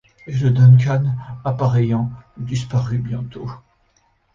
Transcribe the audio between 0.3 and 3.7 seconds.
le Duncan, appareillant, disparut bientôt